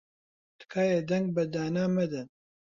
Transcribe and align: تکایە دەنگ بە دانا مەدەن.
تکایە 0.59 0.99
دەنگ 1.09 1.27
بە 1.35 1.43
دانا 1.53 1.85
مەدەن. 1.95 2.27